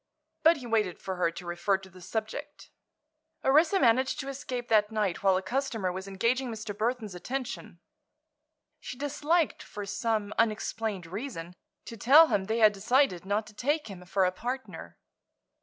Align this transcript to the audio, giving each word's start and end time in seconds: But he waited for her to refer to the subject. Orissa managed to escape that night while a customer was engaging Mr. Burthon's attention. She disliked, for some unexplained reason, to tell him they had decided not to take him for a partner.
But 0.41 0.57
he 0.57 0.65
waited 0.65 0.99
for 0.99 1.17
her 1.17 1.29
to 1.29 1.45
refer 1.45 1.77
to 1.77 1.87
the 1.87 2.01
subject. 2.01 2.71
Orissa 3.45 3.79
managed 3.79 4.19
to 4.21 4.29
escape 4.29 4.67
that 4.67 4.91
night 4.91 5.21
while 5.21 5.37
a 5.37 5.43
customer 5.43 5.91
was 5.91 6.07
engaging 6.07 6.49
Mr. 6.49 6.75
Burthon's 6.75 7.13
attention. 7.13 7.79
She 8.79 8.97
disliked, 8.97 9.61
for 9.61 9.85
some 9.85 10.33
unexplained 10.39 11.05
reason, 11.05 11.53
to 11.85 11.97
tell 11.97 12.29
him 12.29 12.45
they 12.45 12.57
had 12.57 12.73
decided 12.73 13.27
not 13.27 13.45
to 13.45 13.53
take 13.53 13.89
him 13.89 14.03
for 14.07 14.25
a 14.25 14.31
partner. 14.31 14.97